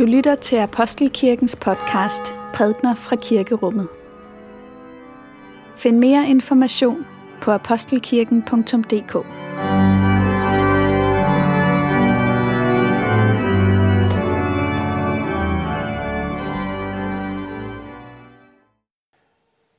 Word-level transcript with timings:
Du 0.00 0.04
lytter 0.04 0.34
til 0.34 0.56
Apostelkirkens 0.56 1.56
podcast 1.56 2.34
Prædner 2.54 2.94
fra 2.94 3.16
Kirkerummet. 3.16 3.88
Find 5.76 5.98
mere 5.98 6.28
information 6.28 7.06
på 7.40 7.50
apostelkirken.dk. 7.50 9.12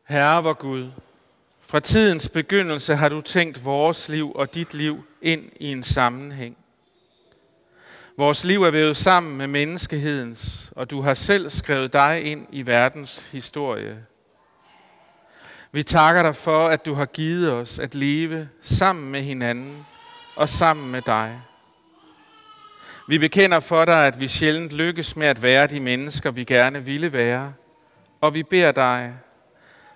Herre 0.07 0.43
vor 0.43 0.53
Gud, 0.53 0.91
fra 1.61 1.79
tidens 1.79 2.29
begyndelse 2.29 2.95
har 2.95 3.09
du 3.09 3.21
tænkt 3.21 3.65
vores 3.65 4.09
liv 4.09 4.31
og 4.35 4.55
dit 4.55 4.73
liv 4.73 5.03
ind 5.21 5.41
i 5.59 5.71
en 5.71 5.83
sammenhæng. 5.83 6.60
Vores 8.17 8.43
liv 8.43 8.63
er 8.63 8.71
vævet 8.71 8.97
sammen 8.97 9.37
med 9.37 9.47
menneskehedens, 9.47 10.71
og 10.75 10.89
du 10.89 11.01
har 11.01 11.13
selv 11.13 11.49
skrevet 11.49 11.93
dig 11.93 12.23
ind 12.23 12.47
i 12.51 12.65
verdens 12.65 13.29
historie. 13.31 13.97
Vi 15.71 15.83
takker 15.83 16.23
dig 16.23 16.35
for, 16.35 16.67
at 16.67 16.85
du 16.85 16.93
har 16.93 17.05
givet 17.05 17.51
os 17.51 17.79
at 17.79 17.95
leve 17.95 18.49
sammen 18.61 19.11
med 19.11 19.21
hinanden 19.21 19.85
og 20.35 20.49
sammen 20.49 20.91
med 20.91 21.01
dig. 21.01 21.41
Vi 23.07 23.17
bekender 23.17 23.59
for 23.59 23.85
dig, 23.85 24.07
at 24.07 24.19
vi 24.19 24.27
sjældent 24.27 24.71
lykkes 24.71 25.15
med 25.15 25.27
at 25.27 25.41
være 25.41 25.67
de 25.67 25.79
mennesker, 25.79 26.31
vi 26.31 26.43
gerne 26.43 26.85
ville 26.85 27.13
være, 27.13 27.53
og 28.21 28.33
vi 28.33 28.43
beder 28.43 28.71
dig, 28.71 29.13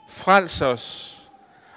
frels 0.09 0.61
os 0.61 1.17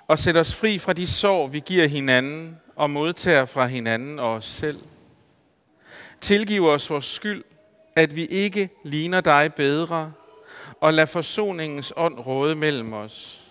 og 0.09 0.19
sæt 0.19 0.37
os 0.37 0.55
fri 0.55 0.79
fra 0.79 0.93
de 0.93 1.07
sår, 1.07 1.47
vi 1.47 1.61
giver 1.67 1.87
hinanden 1.87 2.57
og 2.77 2.91
modtager 2.91 3.47
fra 3.47 3.67
hinanden 3.67 4.19
og 4.19 4.33
os 4.33 4.45
selv. 4.45 4.79
Tilgiv 6.21 6.65
os 6.65 6.91
vores 6.91 7.05
skyld, 7.05 7.45
at 7.97 8.17
vi 8.17 8.27
ikke 8.27 8.71
ligner 8.85 9.21
dig 9.21 9.55
bedre, 9.55 10.13
og 10.81 10.95
lad 10.95 11.07
forsoningens 11.07 11.93
ånd 11.97 12.19
råde 12.19 12.55
mellem 12.55 12.93
os. 12.93 13.45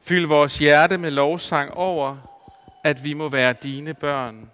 Fyld 0.00 0.26
vores 0.26 0.58
hjerte 0.58 0.98
med 0.98 1.10
lovsang 1.10 1.70
over, 1.74 2.16
at 2.84 3.04
vi 3.04 3.12
må 3.12 3.28
være 3.28 3.52
dine 3.52 3.94
børn. 3.94 4.50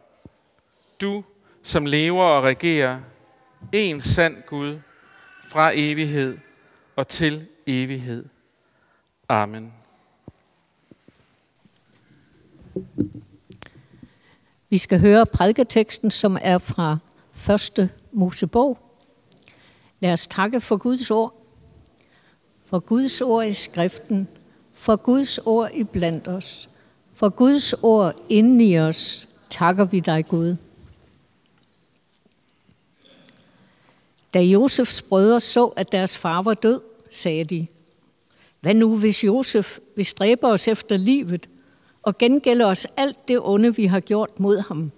Du, 1.00 1.24
som 1.62 1.86
lever 1.86 2.24
og 2.24 2.42
regerer, 2.42 3.00
en 3.72 4.02
sand 4.02 4.42
Gud, 4.46 4.80
fra 5.48 5.70
evighed 5.74 6.38
og 6.96 7.08
til 7.08 7.46
evighed. 7.66 8.24
Amen. 9.28 9.72
Vi 14.72 14.78
skal 14.78 15.00
høre 15.00 15.26
prædiketeksten, 15.26 16.10
som 16.10 16.38
er 16.42 16.58
fra 16.58 16.98
1. 17.78 17.90
Mosebog. 18.12 18.78
Lad 20.00 20.12
os 20.12 20.26
takke 20.26 20.60
for 20.60 20.76
Guds 20.76 21.10
ord. 21.10 21.34
For 22.66 22.78
Guds 22.78 23.20
ord 23.20 23.46
i 23.46 23.52
skriften. 23.52 24.28
For 24.72 24.96
Guds 24.96 25.38
ord 25.38 25.70
i 25.74 25.84
blandt 25.84 26.28
os. 26.28 26.68
For 27.14 27.28
Guds 27.28 27.72
ord 27.72 28.14
inden 28.28 28.60
i 28.60 28.78
os. 28.78 29.28
Takker 29.50 29.84
vi 29.84 30.00
dig, 30.00 30.26
Gud. 30.26 30.56
Da 34.34 34.40
Josefs 34.40 35.02
brødre 35.02 35.40
så, 35.40 35.66
at 35.66 35.92
deres 35.92 36.18
far 36.18 36.42
var 36.42 36.54
død, 36.54 36.80
sagde 37.10 37.44
de, 37.44 37.66
hvad 38.60 38.74
nu, 38.74 38.96
hvis 38.96 39.24
Josef 39.24 39.78
vil 39.96 40.04
stræbe 40.04 40.46
os 40.46 40.68
efter 40.68 40.96
livet 40.96 41.48
og 42.02 42.18
gengælde 42.18 42.64
os 42.64 42.86
alt 42.96 43.28
det 43.28 43.40
onde, 43.42 43.76
vi 43.76 43.86
har 43.86 44.00
gjort 44.00 44.40
mod 44.40 44.58
ham? 44.58 44.90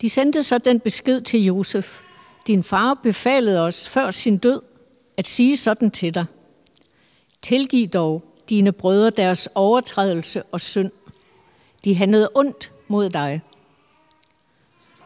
De 0.00 0.10
sendte 0.10 0.42
så 0.42 0.58
den 0.58 0.80
besked 0.80 1.20
til 1.20 1.44
Josef. 1.44 2.00
Din 2.46 2.62
far 2.62 2.94
befalede 3.02 3.60
os 3.60 3.88
før 3.88 4.10
sin 4.10 4.38
død 4.38 4.60
at 5.18 5.26
sige 5.26 5.56
sådan 5.56 5.90
til 5.90 6.14
dig. 6.14 6.26
Tilgiv 7.42 7.88
dog 7.88 8.24
dine 8.48 8.72
brødre 8.72 9.10
deres 9.10 9.48
overtrædelse 9.54 10.42
og 10.42 10.60
synd. 10.60 10.90
De 11.84 11.94
handlede 11.94 12.30
ondt 12.34 12.72
mod 12.88 13.10
dig. 13.10 13.42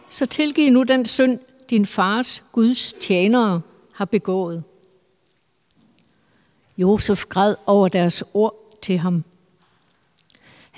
Så 0.08 0.26
tilgiv 0.26 0.72
nu 0.72 0.82
den 0.82 1.06
synd, 1.06 1.38
din 1.70 1.86
fars 1.86 2.42
Guds 2.52 2.92
tjenere 2.92 3.60
har 3.92 4.04
begået. 4.04 4.64
Josef 6.78 7.24
græd 7.24 7.54
over 7.66 7.88
deres 7.88 8.24
ord 8.34 8.78
til 8.82 8.98
ham. 8.98 9.24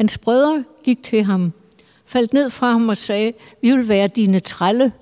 Hans 0.01 0.19
brødre 0.19 0.65
gik 0.83 1.03
til 1.03 1.23
ham, 1.23 1.53
faldt 2.07 2.33
ned 2.33 2.51
fra 2.51 2.73
ham 2.73 2.89
og 2.89 2.97
sagde, 2.97 3.33
vi 3.63 3.71
vil 3.71 3.89
være 3.89 4.09
dine 4.09 4.41
trælle. 4.41 4.93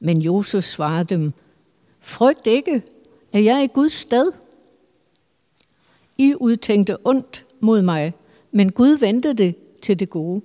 Men 0.00 0.22
Josef 0.22 0.64
svarede 0.64 1.04
dem, 1.04 1.32
frygt 2.00 2.46
ikke, 2.46 2.82
at 3.32 3.44
jeg 3.44 3.58
er 3.58 3.62
i 3.62 3.66
Guds 3.66 3.92
sted. 3.92 4.32
I 6.18 6.34
udtænkte 6.34 6.96
ondt 7.06 7.44
mod 7.60 7.82
mig, 7.82 8.12
men 8.52 8.72
Gud 8.72 8.98
vendte 8.98 9.32
det 9.32 9.54
til 9.82 10.00
det 10.00 10.10
gode. 10.10 10.42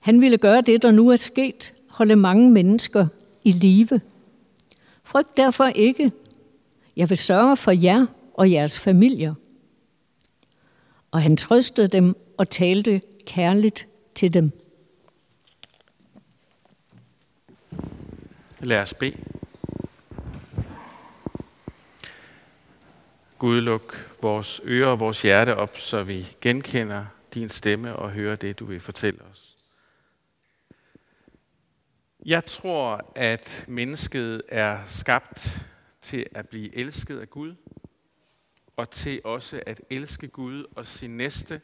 Han 0.00 0.20
ville 0.20 0.38
gøre 0.38 0.60
det, 0.60 0.82
der 0.82 0.90
nu 0.90 1.08
er 1.08 1.16
sket, 1.16 1.72
holde 1.88 2.16
mange 2.16 2.50
mennesker 2.50 3.06
i 3.44 3.50
live. 3.50 4.00
Frygt 5.04 5.36
derfor 5.36 5.64
ikke, 5.64 6.12
jeg 6.96 7.10
vil 7.10 7.18
sørge 7.18 7.56
for 7.56 7.70
jer 7.70 8.06
og 8.34 8.50
jeres 8.50 8.78
familier. 8.78 9.34
Og 11.10 11.22
han 11.22 11.36
trøstede 11.36 11.88
dem 11.88 12.16
og 12.38 12.50
talte 12.50 13.02
kærligt 13.26 13.88
til 14.14 14.34
dem. 14.34 14.52
Lad 18.60 18.78
os 18.78 18.94
bede. 18.94 19.16
Gud, 23.38 23.60
luk 23.60 24.14
vores 24.22 24.60
ører 24.64 24.88
og 24.88 25.00
vores 25.00 25.22
hjerte 25.22 25.56
op, 25.56 25.78
så 25.78 26.02
vi 26.02 26.26
genkender 26.40 27.06
din 27.34 27.48
stemme 27.48 27.96
og 27.96 28.10
hører 28.10 28.36
det, 28.36 28.58
du 28.58 28.64
vil 28.64 28.80
fortælle 28.80 29.20
os. 29.32 29.56
Jeg 32.26 32.44
tror, 32.44 33.12
at 33.14 33.64
mennesket 33.68 34.42
er 34.48 34.78
skabt 34.86 35.66
til 36.00 36.26
at 36.34 36.48
blive 36.48 36.76
elsket 36.76 37.18
af 37.18 37.30
Gud, 37.30 37.54
og 38.78 38.90
til 38.90 39.20
også 39.24 39.62
at 39.66 39.80
elske 39.90 40.28
Gud 40.28 40.64
og 40.76 40.86
sin 40.86 41.16
næste, 41.16 41.60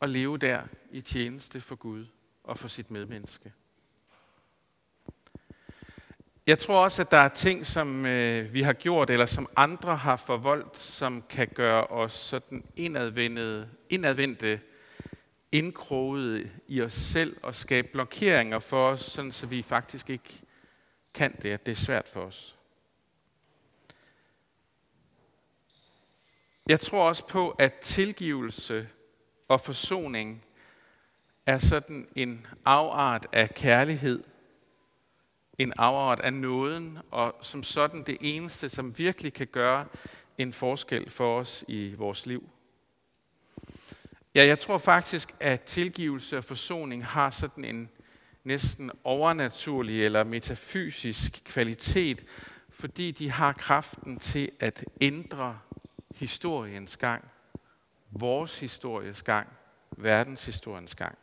og 0.00 0.08
leve 0.08 0.38
der 0.38 0.62
i 0.90 1.00
tjeneste 1.00 1.60
for 1.60 1.74
Gud 1.74 2.06
og 2.44 2.58
for 2.58 2.68
sit 2.68 2.90
medmenneske. 2.90 3.52
Jeg 6.46 6.58
tror 6.58 6.84
også, 6.84 7.02
at 7.02 7.10
der 7.10 7.16
er 7.16 7.28
ting, 7.28 7.66
som 7.66 8.06
øh, 8.06 8.52
vi 8.52 8.62
har 8.62 8.72
gjort, 8.72 9.10
eller 9.10 9.26
som 9.26 9.48
andre 9.56 9.96
har 9.96 10.16
forvoldt, 10.16 10.78
som 10.78 11.24
kan 11.28 11.48
gøre 11.54 11.86
os 11.86 12.12
sådan 12.12 12.64
indadvendte, 12.76 13.68
indadvendte 13.88 14.60
indkroget 15.52 16.50
i 16.68 16.82
os 16.82 16.92
selv 16.92 17.36
og 17.42 17.56
skabe 17.56 17.88
blokeringer 17.92 18.58
for 18.58 18.88
os, 18.88 19.00
sådan 19.00 19.32
så 19.32 19.46
vi 19.46 19.62
faktisk 19.62 20.10
ikke 20.10 20.42
kan 21.14 21.36
det, 21.42 21.50
at 21.50 21.66
det 21.66 21.72
er 21.72 21.76
svært 21.76 22.08
for 22.08 22.20
os. 22.20 22.56
Jeg 26.68 26.80
tror 26.80 27.08
også 27.08 27.26
på, 27.26 27.50
at 27.50 27.74
tilgivelse 27.74 28.88
og 29.48 29.60
forsoning 29.60 30.44
er 31.46 31.58
sådan 31.58 32.08
en 32.16 32.46
afart 32.64 33.26
af 33.32 33.54
kærlighed, 33.54 34.24
en 35.58 35.72
afart 35.76 36.20
af 36.20 36.32
nåden, 36.32 36.98
og 37.10 37.34
som 37.40 37.62
sådan 37.62 38.02
det 38.02 38.16
eneste, 38.20 38.68
som 38.68 38.98
virkelig 38.98 39.32
kan 39.32 39.46
gøre 39.46 39.86
en 40.38 40.52
forskel 40.52 41.10
for 41.10 41.38
os 41.40 41.64
i 41.68 41.94
vores 41.94 42.26
liv. 42.26 42.48
Ja, 44.34 44.46
jeg 44.46 44.58
tror 44.58 44.78
faktisk, 44.78 45.34
at 45.40 45.62
tilgivelse 45.62 46.38
og 46.38 46.44
forsoning 46.44 47.06
har 47.06 47.30
sådan 47.30 47.64
en 47.64 47.88
næsten 48.44 48.90
overnaturlig 49.04 50.04
eller 50.04 50.24
metafysisk 50.24 51.44
kvalitet, 51.44 52.24
fordi 52.70 53.10
de 53.10 53.30
har 53.30 53.52
kraften 53.52 54.18
til 54.18 54.50
at 54.60 54.84
ændre 55.00 55.58
historiens 56.14 56.96
gang, 56.96 57.24
vores 58.10 58.60
histories 58.60 59.22
gang, 59.22 59.48
verdenshistoriens 59.96 60.94
gang. 60.94 61.18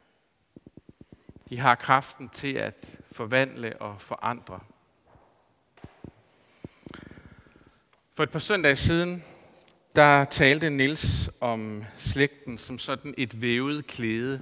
De 1.50 1.58
har 1.58 1.76
kraften 1.76 2.30
til 2.30 2.54
at 2.54 3.00
forvandle 3.12 3.82
og 3.82 4.02
forandre. 4.02 4.60
For 8.14 8.24
et 8.24 8.32
par 8.32 8.40
søndage 8.40 8.76
siden, 8.76 9.24
der 9.96 10.26
talte 10.26 10.70
Nils 10.70 11.32
om 11.42 11.84
slægten 11.96 12.58
som 12.58 12.80
sådan 12.80 13.14
et 13.18 13.42
vævet 13.42 13.88
klæde, 13.88 14.42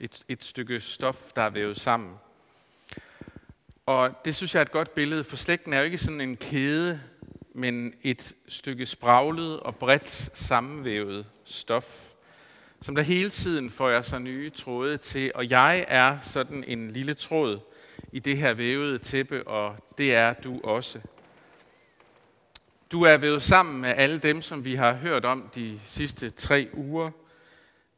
et, 0.00 0.24
et 0.28 0.44
stykke 0.44 0.80
stof, 0.80 1.32
der 1.36 1.42
er 1.42 1.50
vævet 1.50 1.80
sammen. 1.80 2.14
Og 3.86 4.24
det 4.24 4.36
synes 4.36 4.54
jeg 4.54 4.60
er 4.60 4.64
et 4.64 4.72
godt 4.72 4.94
billede, 4.94 5.24
for 5.24 5.36
slægten 5.36 5.72
er 5.72 5.78
jo 5.78 5.84
ikke 5.84 5.98
sådan 5.98 6.20
en 6.20 6.36
kæde, 6.36 7.00
men 7.58 7.94
et 8.02 8.34
stykke 8.48 8.86
spraglet 8.86 9.60
og 9.60 9.76
bredt 9.76 10.30
sammenvævet 10.34 11.26
stof, 11.44 12.08
som 12.82 12.94
der 12.94 13.02
hele 13.02 13.30
tiden 13.30 13.70
får 13.70 13.88
jeg 13.88 14.04
sig 14.04 14.20
nye 14.20 14.50
tråde 14.50 14.96
til, 14.96 15.32
og 15.34 15.50
jeg 15.50 15.84
er 15.88 16.18
sådan 16.20 16.64
en 16.66 16.90
lille 16.90 17.14
tråd 17.14 17.60
i 18.12 18.18
det 18.18 18.36
her 18.36 18.54
vævede 18.54 18.98
tæppe, 18.98 19.48
og 19.48 19.76
det 19.98 20.14
er 20.14 20.32
du 20.32 20.60
også. 20.64 21.00
Du 22.92 23.02
er 23.02 23.16
vævet 23.16 23.42
sammen 23.42 23.80
med 23.80 23.94
alle 23.96 24.18
dem, 24.18 24.42
som 24.42 24.64
vi 24.64 24.74
har 24.74 24.92
hørt 24.92 25.24
om 25.24 25.50
de 25.54 25.80
sidste 25.84 26.30
tre 26.30 26.68
uger. 26.74 27.10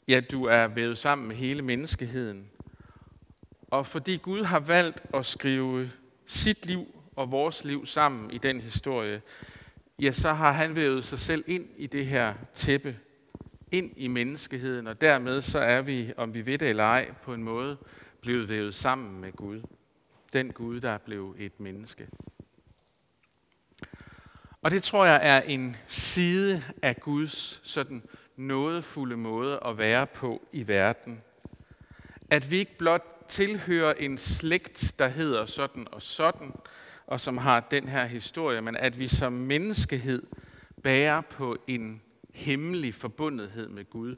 Ja, 0.09 0.21
du 0.21 0.45
er 0.45 0.67
vævet 0.67 0.99
sammen 0.99 1.29
med 1.29 1.37
hele 1.37 1.63
menneskeheden. 1.63 2.51
Og 3.71 3.87
fordi 3.87 4.17
Gud 4.17 4.43
har 4.43 4.61
valgt 4.61 5.03
at 5.15 5.27
skrive 5.27 5.91
sit 6.27 6.67
liv 6.67 7.00
og 7.17 7.33
vores 7.33 7.65
liv 7.65 7.87
sammen 7.87 8.31
i 8.31 8.39
den 8.39 8.61
historie, 8.61 9.23
ja, 9.99 10.12
så 10.12 10.33
har 10.33 10.53
han 10.53 10.77
vævet 10.77 11.05
sig 11.05 11.19
selv 11.19 11.45
ind 11.47 11.69
i 11.77 11.87
det 11.87 12.07
her 12.07 12.35
tæppe, 12.53 12.97
ind 13.71 13.93
i 13.97 14.09
menneskeheden, 14.09 14.87
og 14.87 15.01
dermed 15.01 15.43
så 15.43 15.59
er 15.59 15.83
vi, 15.83 16.12
om 16.17 16.35
vi 16.35 16.47
ved 16.47 16.59
det 16.59 16.69
eller 16.69 16.85
ej, 16.85 17.11
på 17.23 17.35
en 17.35 17.43
måde 17.43 17.77
blevet 18.21 18.49
vævet 18.49 18.75
sammen 18.75 19.21
med 19.21 19.33
Gud. 19.33 19.62
Den 20.33 20.53
Gud, 20.53 20.81
der 20.81 20.99
blev 20.99 21.37
et 21.39 21.61
menneske. 21.61 22.09
Og 24.63 24.71
det 24.71 24.83
tror 24.83 25.05
jeg 25.05 25.21
er 25.23 25.41
en 25.41 25.77
side 25.89 26.65
af 26.83 26.97
Guds 27.01 27.61
sådan 27.63 28.03
nådefulde 28.37 29.17
måde 29.17 29.61
at 29.67 29.79
være 29.79 30.06
på 30.06 30.43
i 30.53 30.69
verden. 30.69 31.23
At 32.31 32.51
vi 32.51 32.59
ikke 32.59 32.79
blot 32.79 33.25
tilhører 33.29 33.95
en 33.95 34.19
slægt, 34.19 34.95
der 34.99 35.09
hedder 35.09 35.47
sådan 35.47 35.87
og 35.93 36.03
sådan, 36.03 36.53
og 37.11 37.21
som 37.21 37.39
har 37.39 37.61
den 37.61 37.89
her 37.89 38.07
historie, 38.07 38.61
men 38.61 38.77
at 38.77 38.99
vi 38.99 39.09
som 39.09 39.33
menneskehed 39.33 40.23
bærer 40.83 41.21
på 41.21 41.57
en 41.67 42.03
hemmelig 42.35 42.95
forbundethed 42.95 43.69
med 43.69 43.91
Gud. 43.91 44.17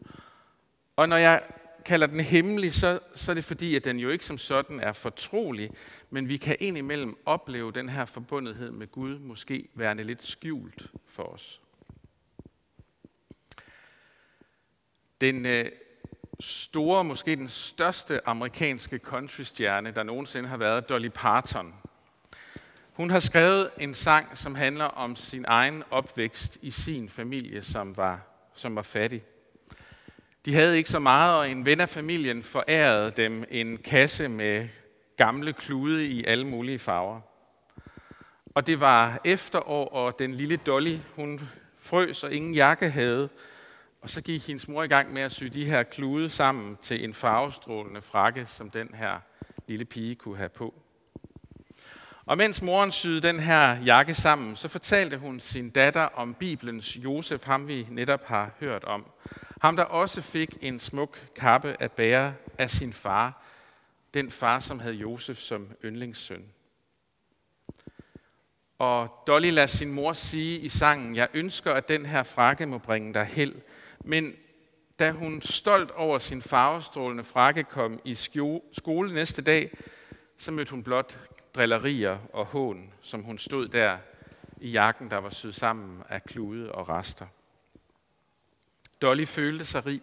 Og 0.97 1.09
når 1.09 1.17
jeg 1.17 1.43
kalder 1.85 2.07
den 2.07 2.21
hemmelig, 2.21 2.73
så, 2.73 3.01
så 3.15 3.33
er 3.33 3.35
det 3.35 3.45
fordi, 3.45 3.77
at 3.77 3.85
den 3.85 3.99
jo 3.99 4.09
ikke 4.09 4.25
som 4.25 4.39
sådan 4.39 4.81
er 4.81 4.93
fortrolig, 4.93 5.71
men 6.11 6.29
vi 6.29 6.37
kan 6.37 6.57
indimellem 6.61 7.17
opleve 7.27 7.73
den 7.73 7.89
her 7.89 8.05
forbundethed 8.05 8.71
med 8.71 8.87
Gud 8.87 9.19
måske 9.19 9.69
værende 9.75 10.03
lidt 10.03 10.27
skjult 10.27 10.91
for 11.07 11.23
os. 11.23 11.61
Den 15.21 15.47
øh, 15.47 15.65
store, 16.41 17.05
måske 17.05 17.37
den 17.37 17.49
største 17.49 18.29
amerikanske 18.29 18.99
countrystjerne, 18.99 19.91
der 19.91 20.03
nogensinde 20.03 20.49
har 20.49 20.57
været, 20.57 20.89
Dolly 20.89 21.11
Parton. 21.15 21.75
Hun 22.93 23.11
har 23.11 23.21
skrevet 23.21 23.71
en 23.79 23.95
sang, 23.95 24.39
som 24.39 24.55
handler 24.55 24.85
om 24.85 25.17
sin 25.17 25.45
egen 25.49 25.83
opvækst 25.91 26.59
i 26.63 26.71
sin 26.71 27.09
familie, 27.09 27.63
som 27.63 27.97
var, 27.97 28.21
som 28.55 28.77
var 28.77 28.83
fattig. 28.83 29.23
De 30.45 30.55
havde 30.55 30.77
ikke 30.77 30.91
så 30.91 30.99
meget, 30.99 31.39
og 31.39 31.51
en 31.51 31.65
ven 31.65 31.81
af 31.81 31.89
familien 31.89 32.43
forærede 32.43 33.11
dem 33.11 33.45
en 33.51 33.77
kasse 33.77 34.29
med 34.29 34.69
gamle 35.17 35.53
klude 35.53 36.07
i 36.07 36.25
alle 36.25 36.47
mulige 36.47 36.79
farver. 36.79 37.21
Og 38.55 38.67
det 38.67 38.81
var 38.81 39.21
efterår, 39.25 39.89
og 39.89 40.19
den 40.19 40.35
lille 40.35 40.57
Dolly, 40.57 40.97
hun 41.17 41.41
frøs 41.79 42.25
og 42.25 42.33
ingen 42.33 42.55
jakke 42.55 42.91
havde. 42.91 43.29
Og 44.01 44.11
så 44.11 44.23
gik 44.23 44.47
hendes 44.47 44.69
mor 44.69 44.83
i 44.83 44.89
gang 44.89 45.13
med 45.13 45.23
at 45.23 45.33
sy 45.33 45.45
de 45.45 45.65
her 45.65 45.83
klude 45.83 46.31
sammen 46.31 46.77
til 46.83 47.05
en 47.05 47.15
farvestrålende 47.15 48.03
frakke, 48.03 48.47
som 48.47 48.71
den 48.71 48.95
her 48.95 49.19
lille 49.69 49.85
pige 49.85 50.15
kunne 50.15 50.37
have 50.37 50.49
på. 50.49 50.82
Og 52.27 52.37
mens 52.39 52.63
moren 52.63 52.93
syede 52.93 53.23
den 53.23 53.41
her 53.41 53.83
jakke 53.85 54.15
sammen, 54.15 54.57
så 54.57 54.69
fortalte 54.69 55.19
hun 55.19 55.41
sin 55.41 55.71
datter 55.71 56.01
om 56.01 56.35
Bibelens 56.35 56.97
Josef, 56.97 57.45
ham 57.45 57.69
vi 57.69 57.87
netop 57.91 58.25
har 58.25 58.51
hørt 58.61 58.85
om. 58.85 59.07
Ham, 59.61 59.77
der 59.77 59.85
også 59.85 60.23
fik 60.23 60.57
en 60.61 60.79
smuk 60.79 61.19
kappe 61.37 61.77
at 61.81 61.93
bære 61.93 62.35
af 62.59 62.71
sin 62.71 62.93
far, 62.93 63.43
den 64.15 64.31
far, 64.31 64.61
som 64.61 64.81
havde 64.81 64.95
Josef 64.95 65.37
som 65.37 65.69
yndlingssøn. 65.85 66.45
Og 68.79 69.23
Dolly 69.27 69.51
lader 69.51 69.67
sin 69.67 69.93
mor 69.93 70.13
sige 70.13 70.59
i 70.59 70.69
sangen, 70.69 71.17
jeg 71.17 71.29
ønsker, 71.35 71.73
at 71.73 71.89
den 71.89 72.07
her 72.07 72.23
frakke 72.23 72.67
må 72.67 72.79
bringe 72.79 73.15
dig 73.15 73.25
held. 73.25 73.55
Men 74.05 74.33
da 74.99 75.11
hun 75.11 75.43
stolt 75.43 75.91
over 75.91 76.19
sin 76.19 76.43
farvestrålende 76.43 77.25
frakke 77.25 77.65
kom 77.65 78.01
i 78.05 78.15
skole 78.73 79.15
næste 79.15 79.43
dag, 79.43 79.71
så 80.37 80.53
mødte 80.53 80.71
hun 80.71 80.83
blot 80.83 81.19
drillerier 81.55 82.19
og 82.33 82.47
hån, 82.47 82.93
som 83.01 83.23
hun 83.23 83.39
stod 83.39 83.69
der 83.69 83.99
i 84.61 84.71
jakken, 84.71 85.11
der 85.11 85.17
var 85.17 85.31
syet 85.31 85.55
sammen 85.55 86.03
af 86.09 86.25
klude 86.25 86.73
og 86.73 86.89
rester. 86.89 87.27
Dolly 89.03 89.25
følte 89.25 89.65
sig 89.65 89.87
rig, 89.87 90.03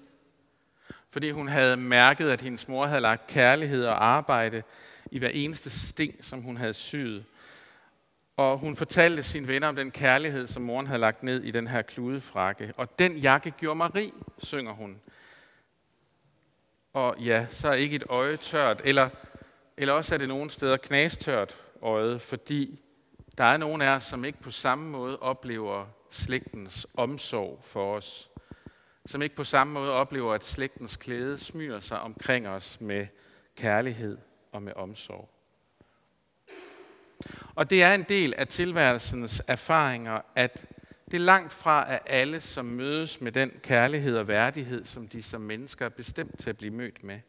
fordi 1.09 1.31
hun 1.31 1.47
havde 1.47 1.77
mærket, 1.77 2.29
at 2.29 2.41
hendes 2.41 2.67
mor 2.67 2.85
havde 2.85 3.01
lagt 3.01 3.27
kærlighed 3.27 3.85
og 3.85 4.05
arbejde 4.05 4.63
i 5.11 5.19
hver 5.19 5.29
eneste 5.29 5.69
sting, 5.69 6.25
som 6.25 6.41
hun 6.41 6.57
havde 6.57 6.73
syet. 6.73 7.25
Og 8.37 8.57
hun 8.57 8.75
fortalte 8.75 9.23
sine 9.23 9.47
venner 9.47 9.67
om 9.67 9.75
den 9.75 9.91
kærlighed, 9.91 10.47
som 10.47 10.61
moren 10.61 10.87
havde 10.87 10.99
lagt 10.99 11.23
ned 11.23 11.43
i 11.43 11.51
den 11.51 11.67
her 11.67 11.81
kludefrakke. 11.81 12.73
Og 12.77 12.99
den 12.99 13.17
jakke 13.17 13.51
gjorde 13.51 13.75
mig 13.75 13.95
rig, 13.95 14.11
synger 14.37 14.71
hun. 14.71 15.01
Og 16.93 17.15
ja, 17.19 17.47
så 17.49 17.67
er 17.67 17.73
ikke 17.73 17.95
et 17.95 18.03
øje 18.09 18.37
tørt, 18.37 18.81
eller, 18.83 19.09
eller 19.79 19.93
også 19.93 20.13
er 20.13 20.17
det 20.17 20.27
nogle 20.27 20.49
steder 20.49 20.77
knastørt 20.77 21.57
øjet, 21.81 22.21
fordi 22.21 22.79
der 23.37 23.43
er 23.43 23.57
nogen 23.57 23.81
af 23.81 23.95
os, 23.95 24.03
som 24.03 24.25
ikke 24.25 24.41
på 24.41 24.51
samme 24.51 24.89
måde 24.89 25.19
oplever 25.19 25.85
slægtens 26.09 26.87
omsorg 26.93 27.59
for 27.63 27.95
os 27.95 28.29
som 29.09 29.21
ikke 29.21 29.35
på 29.35 29.43
samme 29.43 29.73
måde 29.73 29.91
oplever, 29.91 30.33
at 30.33 30.43
slægtens 30.43 30.95
klæde 30.95 31.37
smyrer 31.37 31.79
sig 31.79 31.99
omkring 31.99 32.47
os 32.47 32.81
med 32.81 33.07
kærlighed 33.55 34.17
og 34.51 34.63
med 34.63 34.73
omsorg. 34.75 35.29
Og 37.55 37.69
det 37.69 37.83
er 37.83 37.93
en 37.93 38.03
del 38.03 38.33
af 38.33 38.47
tilværelsens 38.47 39.41
erfaringer, 39.47 40.21
at 40.35 40.65
det 41.11 41.21
langt 41.21 41.53
fra 41.53 41.91
er 41.91 41.99
alle, 42.05 42.41
som 42.41 42.65
mødes 42.65 43.21
med 43.21 43.31
den 43.31 43.51
kærlighed 43.63 44.17
og 44.17 44.27
værdighed, 44.27 44.85
som 44.85 45.07
de 45.07 45.23
som 45.23 45.41
mennesker 45.41 45.85
er 45.85 45.89
bestemt 45.89 46.39
til 46.39 46.49
at 46.49 46.57
blive 46.57 46.73
mødt 46.73 47.03
med. 47.03 47.19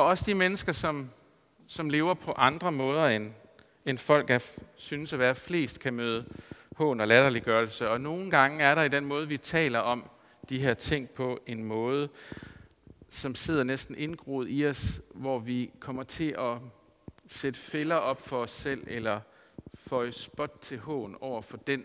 Og 0.00 0.06
også 0.06 0.24
de 0.26 0.34
mennesker, 0.34 0.72
som, 0.72 1.10
som 1.66 1.90
lever 1.90 2.14
på 2.14 2.32
andre 2.32 2.72
måder, 2.72 3.08
end, 3.08 3.30
end 3.86 3.98
folk 3.98 4.30
er, 4.30 4.38
synes 4.76 5.12
at 5.12 5.18
være 5.18 5.34
flest, 5.34 5.80
kan 5.80 5.94
møde 5.94 6.24
hån 6.76 7.00
og 7.00 7.08
latterliggørelse. 7.08 7.88
Og 7.88 8.00
nogle 8.00 8.30
gange 8.30 8.64
er 8.64 8.74
der 8.74 8.82
i 8.82 8.88
den 8.88 9.04
måde, 9.04 9.28
vi 9.28 9.36
taler 9.36 9.78
om 9.78 10.10
de 10.48 10.58
her 10.58 10.74
ting 10.74 11.10
på, 11.10 11.40
en 11.46 11.64
måde, 11.64 12.08
som 13.10 13.34
sidder 13.34 13.64
næsten 13.64 13.94
indgroet 13.98 14.46
i 14.50 14.66
os, 14.66 15.02
hvor 15.14 15.38
vi 15.38 15.70
kommer 15.80 16.02
til 16.02 16.34
at 16.38 16.58
sætte 17.26 17.60
fælder 17.60 17.96
op 17.96 18.20
for 18.20 18.42
os 18.42 18.50
selv, 18.50 18.84
eller 18.86 19.20
få 19.74 20.00
et 20.02 20.14
spot 20.14 20.58
til 20.60 20.78
hån 20.78 21.16
over 21.20 21.42
for 21.42 21.56
den, 21.56 21.84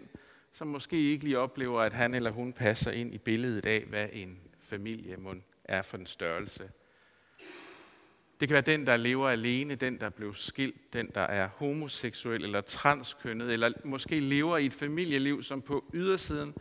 som 0.51 0.67
måske 0.67 1.12
ikke 1.12 1.24
lige 1.24 1.39
oplever, 1.39 1.81
at 1.81 1.93
han 1.93 2.13
eller 2.13 2.31
hun 2.31 2.53
passer 2.53 2.91
ind 2.91 3.13
i 3.13 3.17
billedet 3.17 3.65
af, 3.65 3.86
hvad 3.89 4.07
en 4.12 4.39
familie 4.62 5.17
er 5.63 5.81
for 5.81 5.98
en 5.98 6.05
størrelse. 6.05 6.69
Det 8.39 8.48
kan 8.48 8.54
være 8.54 8.62
den, 8.62 8.88
der 8.88 8.98
lever 8.98 9.30
alene, 9.30 9.75
den, 9.75 10.00
der 10.01 10.10
blev 10.10 10.34
skilt, 10.34 10.94
den, 10.94 11.10
der 11.15 11.22
er 11.22 11.48
homoseksuel 11.48 12.44
eller 12.44 12.62
transkønnet, 12.62 13.54
eller 13.54 13.72
måske 13.84 14.20
lever 14.20 14.58
i 14.58 14.65
et 14.65 14.74
familieliv, 14.74 15.44
som 15.44 15.62
på 15.62 15.84
ydersiden 15.94 16.54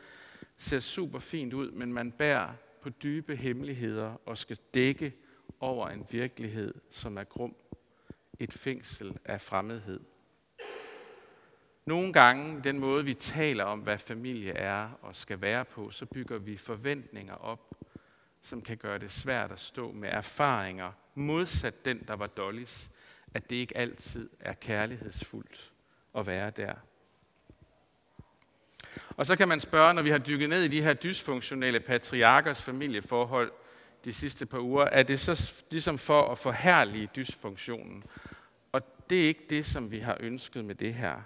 ser 0.59 0.81
super 0.81 1.19
fint 1.19 1.52
ud, 1.52 1.71
men 1.71 1.93
man 1.93 2.12
bærer 2.12 2.52
på 2.83 2.90
dybe 2.90 3.37
hemmeligheder 3.37 4.14
og 4.26 4.38
skal 4.38 4.59
dække 4.75 5.12
over 5.61 5.88
en 5.88 6.07
virkelighed, 6.11 6.75
som 6.90 7.19
er 7.19 7.25
grum. 7.25 7.57
Et 8.38 8.52
fængsel 8.52 9.19
af 9.25 9.40
fremmedhed. 9.40 10.00
Nogle 11.87 12.12
gange, 12.12 12.61
den 12.64 12.78
måde 12.78 13.04
vi 13.04 13.14
taler 13.14 13.64
om, 13.64 13.81
hvad 13.81 13.99
familie 13.99 14.52
er 14.52 14.99
og 15.02 15.16
skal 15.16 15.40
være 15.40 15.64
på, 15.64 15.90
så 15.90 16.07
bygger 16.07 16.38
vi 16.38 16.57
forventninger 16.57 17.35
op, 17.35 17.75
som 18.43 18.62
kan 18.62 18.76
gøre 18.76 18.99
det 18.99 19.12
svært 19.12 19.52
at 19.52 19.59
stå 19.59 19.93
med 19.93 20.09
erfaringer, 20.12 20.93
modsat 21.14 21.85
den, 21.85 22.04
der 22.09 22.14
var 22.14 22.26
Dollys, 22.26 22.90
at 23.35 23.50
det 23.50 23.56
ikke 23.56 23.76
altid 23.76 24.30
er 24.40 24.52
kærlighedsfuldt 24.52 25.73
at 26.18 26.26
være 26.26 26.50
der. 26.50 26.75
Og 29.16 29.26
så 29.26 29.37
kan 29.37 29.49
man 29.49 29.61
spørge, 29.61 29.94
når 29.94 30.02
vi 30.02 30.11
har 30.11 30.18
dykket 30.18 30.49
ned 30.49 30.62
i 30.62 30.68
de 30.68 30.83
her 30.83 30.94
dysfunktionelle 30.94 31.80
patriarkers 31.80 32.62
familieforhold 32.62 33.52
de 34.04 34.12
sidste 34.12 34.47
par 34.47 34.59
uger, 34.59 34.85
er 34.85 35.02
det 35.02 35.21
så 35.21 35.62
ligesom 35.71 35.99
for 35.99 36.23
at 36.23 36.38
forhærlige 36.38 37.09
dysfunktionen? 37.16 38.02
Og 38.73 38.83
det 39.11 39.25
er 39.25 39.28
ikke 39.28 39.47
det, 39.50 39.66
som 39.66 39.90
vi 39.90 39.99
har 39.99 40.16
ønsket 40.21 40.64
med 40.64 40.75
det 40.75 40.94
her. 40.94 41.23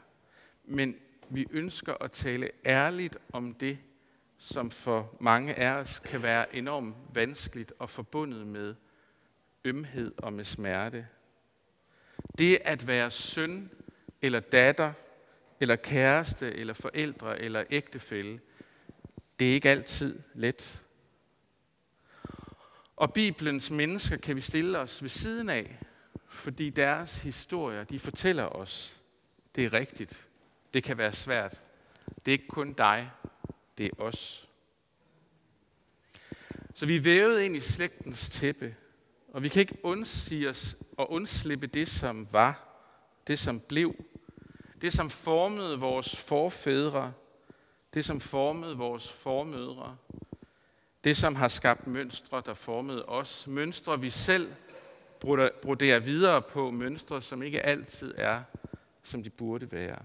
Men 0.65 0.97
vi 1.31 1.47
ønsker 1.51 1.95
at 2.01 2.13
tale 2.13 2.51
ærligt 2.67 3.19
om 3.33 3.55
det, 3.55 3.79
som 4.39 4.71
for 4.71 5.17
mange 5.21 5.55
af 5.55 5.73
os 5.73 5.99
kan 6.01 6.23
være 6.23 6.57
enormt 6.57 6.95
vanskeligt 7.15 7.73
og 7.79 7.91
forbundet 7.91 8.47
med 8.47 8.75
ømhed 9.65 10.13
og 10.17 10.33
med 10.33 10.45
smerte. 10.45 11.09
Det 12.39 12.59
at 12.65 12.87
være 12.87 13.11
søn 13.11 13.71
eller 14.23 14.41
datter 14.41 14.93
eller 15.61 15.77
kæreste 15.77 16.55
eller 16.55 16.75
forældre 16.75 17.41
eller 17.41 17.65
ægtefælle, 17.71 18.41
det 19.39 19.51
er 19.51 19.55
ikke 19.55 19.71
altid 19.71 20.19
let. 20.35 20.85
Og 22.97 23.13
Bibelens 23.13 23.71
mennesker 23.71 24.17
kan 24.17 24.37
vi 24.37 24.41
stille 24.41 24.79
os 24.79 25.03
ved 25.03 25.09
siden 25.09 25.49
af, 25.51 25.79
Fordi 26.31 26.71
deres 26.71 27.23
historier, 27.23 27.85
de 27.85 27.99
fortæller 27.99 28.45
os, 28.45 29.01
det 29.55 29.65
er 29.65 29.73
rigtigt. 29.73 30.29
Det 30.75 30.85
kan 30.85 30.99
være 30.99 31.13
svært. 31.13 31.63
Det 32.07 32.29
er 32.29 32.33
ikke 32.33 32.49
kun 32.49 32.73
dig, 32.73 33.11
det 33.79 33.87
er 33.87 34.01
os. 34.03 34.49
Så 36.75 36.87
vi 36.87 36.97
er 36.97 37.01
vævet 37.01 37.41
ind 37.41 37.57
i 37.57 37.61
slægtens 37.61 38.31
tæppe, 38.31 38.77
og 39.29 39.43
vi 39.43 39.49
kan 39.49 39.61
ikke 39.61 39.79
undsige 39.83 40.51
os 40.51 40.77
og 40.97 41.11
undslippe 41.11 41.67
det, 41.67 41.89
som 41.89 42.33
var, 42.33 42.69
det, 43.27 43.39
som 43.39 43.61
blev, 43.61 43.95
det, 44.81 44.93
som 44.93 45.11
formede 45.11 45.79
vores 45.79 46.17
forfædre, 46.17 47.13
det, 47.95 48.05
som 48.05 48.21
formede 48.21 48.77
vores 48.77 49.13
formødre, 49.13 49.97
det, 51.05 51.17
som 51.17 51.35
har 51.35 51.49
skabt 51.49 51.87
mønstre, 51.87 52.43
der 52.47 52.55
formede 52.55 53.05
os, 53.05 53.47
mønstre, 53.47 54.01
vi 54.01 54.11
selv 54.11 54.53
broderer 55.63 55.99
videre 55.99 56.43
på, 56.43 56.71
mønstre, 56.71 57.23
som 57.23 57.43
ikke 57.43 57.63
altid 57.63 58.15
er, 58.17 58.43
som 59.03 59.23
de 59.23 59.31
burde 59.31 59.73
være. 59.73 59.99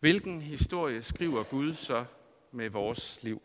Hvilken 0.00 0.42
historie 0.42 1.02
skriver 1.02 1.42
Gud 1.42 1.74
så 1.74 2.04
med 2.52 2.70
vores 2.70 3.22
liv? 3.22 3.42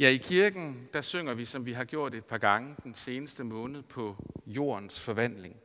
Ja, 0.00 0.08
i 0.08 0.16
kirken, 0.16 0.88
der 0.92 1.00
synger 1.00 1.34
vi, 1.34 1.44
som 1.44 1.66
vi 1.66 1.72
har 1.72 1.84
gjort 1.84 2.14
et 2.14 2.24
par 2.24 2.38
gange 2.38 2.76
den 2.84 2.94
seneste 2.94 3.44
måned, 3.44 3.82
på 3.82 4.16
jordens 4.46 5.00
forvandling. 5.00 5.56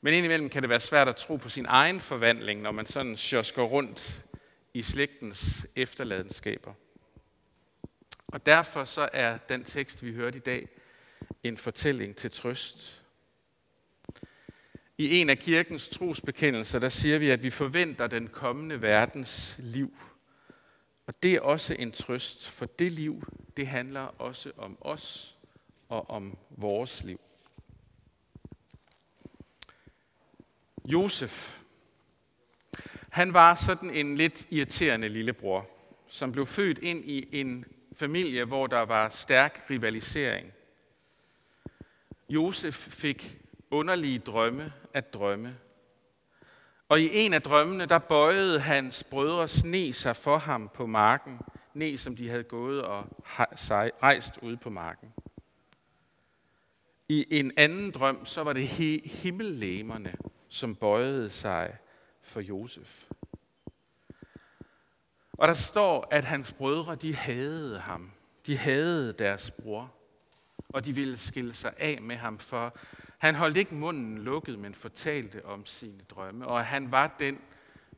Men 0.00 0.14
indimellem 0.14 0.48
kan 0.48 0.62
det 0.62 0.70
være 0.70 0.80
svært 0.80 1.08
at 1.08 1.16
tro 1.16 1.36
på 1.36 1.48
sin 1.48 1.66
egen 1.68 2.00
forvandling, 2.00 2.62
når 2.62 2.72
man 2.72 2.86
sådan 2.86 3.16
sjosker 3.16 3.62
rundt 3.62 4.24
i 4.74 4.82
slægtens 4.82 5.66
efterladenskaber. 5.76 6.72
Og 8.26 8.46
derfor 8.46 8.84
så 8.84 9.08
er 9.12 9.36
den 9.36 9.64
tekst, 9.64 10.04
vi 10.04 10.12
hørte 10.12 10.36
i 10.36 10.40
dag, 10.40 10.68
en 11.42 11.56
fortælling 11.56 12.16
til 12.16 12.30
trøst. 12.30 13.04
I 14.98 15.20
en 15.20 15.30
af 15.30 15.38
kirkens 15.38 15.88
trosbekendelser, 15.88 16.78
der 16.78 16.88
siger 16.88 17.18
vi, 17.18 17.30
at 17.30 17.42
vi 17.42 17.50
forventer 17.50 18.06
den 18.06 18.28
kommende 18.28 18.82
verdens 18.82 19.56
liv. 19.58 19.96
Og 21.06 21.22
det 21.22 21.34
er 21.34 21.40
også 21.40 21.76
en 21.78 21.92
trøst, 21.92 22.48
for 22.48 22.66
det 22.66 22.92
liv, 22.92 23.22
det 23.56 23.66
handler 23.66 24.00
også 24.00 24.52
om 24.56 24.78
os 24.80 25.36
og 25.88 26.10
om 26.10 26.38
vores 26.50 27.04
liv. 27.04 27.20
Josef, 30.84 31.60
han 33.10 33.34
var 33.34 33.54
sådan 33.54 33.90
en 33.90 34.16
lidt 34.16 34.46
irriterende 34.50 35.08
lillebror, 35.08 35.70
som 36.08 36.32
blev 36.32 36.46
født 36.46 36.78
ind 36.78 37.04
i 37.04 37.40
en 37.40 37.64
familie, 37.92 38.44
hvor 38.44 38.66
der 38.66 38.80
var 38.80 39.08
stærk 39.08 39.66
rivalisering. 39.70 40.52
Josef 42.28 42.74
fik 42.74 43.38
underlige 43.70 44.18
drømme 44.18 44.72
at 44.92 45.14
drømme. 45.14 45.56
Og 46.88 47.00
i 47.00 47.08
en 47.12 47.32
af 47.32 47.42
drømmene, 47.42 47.86
der 47.86 47.98
bøjede 47.98 48.60
hans 48.60 49.04
brødre 49.04 49.48
sne 49.48 49.92
sig 49.92 50.16
for 50.16 50.38
ham 50.38 50.70
på 50.74 50.86
marken, 50.86 51.38
ne 51.74 51.98
som 51.98 52.16
de 52.16 52.28
havde 52.28 52.42
gået 52.42 52.82
og 52.82 53.06
rejst 54.02 54.38
ude 54.42 54.56
på 54.56 54.70
marken. 54.70 55.12
I 57.08 57.26
en 57.30 57.52
anden 57.56 57.90
drøm, 57.90 58.26
så 58.26 58.42
var 58.42 58.52
det 58.52 58.68
himmellæmerne, 59.04 60.14
som 60.48 60.74
bøjede 60.74 61.30
sig 61.30 61.76
for 62.22 62.40
Josef. 62.40 63.04
Og 65.32 65.48
der 65.48 65.54
står, 65.54 66.08
at 66.10 66.24
hans 66.24 66.52
brødre, 66.52 66.94
de 66.94 67.14
hadede 67.14 67.78
ham. 67.78 68.10
De 68.46 68.56
hadede 68.56 69.12
deres 69.12 69.50
bror. 69.50 69.94
Og 70.68 70.84
de 70.84 70.94
ville 70.94 71.16
skille 71.16 71.54
sig 71.54 71.74
af 71.76 72.02
med 72.02 72.16
ham, 72.16 72.38
for 72.38 72.76
han 73.24 73.34
holdt 73.34 73.56
ikke 73.56 73.74
munden 73.74 74.18
lukket, 74.18 74.58
men 74.58 74.74
fortalte 74.74 75.44
om 75.44 75.66
sine 75.66 76.00
drømme. 76.10 76.46
Og 76.46 76.66
han 76.66 76.92
var 76.92 77.16
den, 77.18 77.38